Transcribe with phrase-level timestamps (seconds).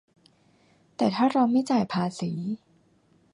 [0.95, 2.31] แต่ถ้าเราไม่จ่ายภาษี